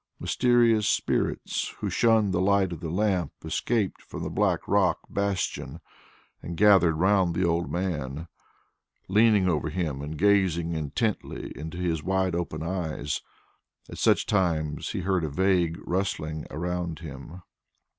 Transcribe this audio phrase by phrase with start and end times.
[0.19, 5.79] Mysterious spirits who shunned the light of the lamp escaped from the black rock bastion
[6.41, 8.27] and gathered round the old man,
[9.07, 13.21] leaning over him and gazing intently into his wide open eyes.
[13.91, 17.43] At such times he heard a vague rustling around him.